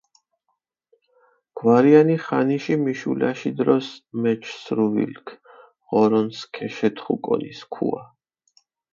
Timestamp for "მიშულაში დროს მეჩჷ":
2.85-4.53